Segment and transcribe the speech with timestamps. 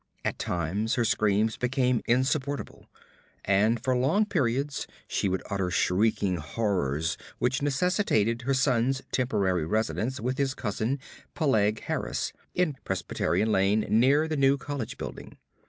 [0.25, 2.87] At times her screams became insupportable,
[3.45, 10.19] and for long periods she would utter shrieking horrors which necessitated her son's temporary residence
[10.19, 10.97] with his cousin,
[11.35, 15.37] Peleg Harris, in Presbyterian Lane near the new college building.